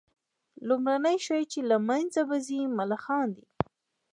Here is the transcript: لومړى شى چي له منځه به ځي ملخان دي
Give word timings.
لومړى 0.67 1.15
شى 1.25 1.41
چي 1.51 1.59
له 1.69 1.77
منځه 1.87 2.21
به 2.29 2.37
ځي 2.47 2.59
ملخان 2.77 3.27
دي 3.37 3.45